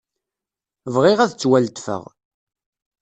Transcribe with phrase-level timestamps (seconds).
[0.93, 2.03] Bɣiɣ ad ttwaletfeɣ.